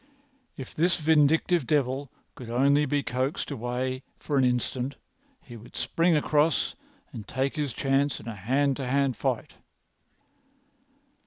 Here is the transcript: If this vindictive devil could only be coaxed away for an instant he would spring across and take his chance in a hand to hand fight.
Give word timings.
If 0.57 0.73
this 0.73 0.97
vindictive 0.97 1.67
devil 1.67 2.09
could 2.33 2.49
only 2.49 2.87
be 2.87 3.03
coaxed 3.03 3.51
away 3.51 4.01
for 4.17 4.35
an 4.35 4.43
instant 4.43 4.95
he 5.43 5.55
would 5.55 5.75
spring 5.75 6.15
across 6.15 6.73
and 7.13 7.27
take 7.27 7.55
his 7.55 7.71
chance 7.71 8.19
in 8.19 8.27
a 8.27 8.33
hand 8.33 8.77
to 8.77 8.87
hand 8.87 9.15
fight. 9.15 9.57